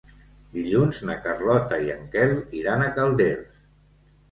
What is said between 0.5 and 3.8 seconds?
Dilluns na Carlota i en Quel iran a Calders.